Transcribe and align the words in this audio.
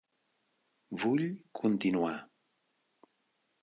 Vull 1.03 1.27
continuar. 1.61 2.17